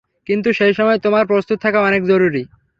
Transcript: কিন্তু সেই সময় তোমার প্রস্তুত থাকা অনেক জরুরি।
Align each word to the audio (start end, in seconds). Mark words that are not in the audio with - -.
কিন্তু 0.27 0.49
সেই 0.53 0.73
সময় 0.73 0.97
তোমার 0.99 1.23
প্রস্তুত 1.27 1.57
থাকা 1.61 1.79
অনেক 1.81 2.01
জরুরি। 2.05 2.41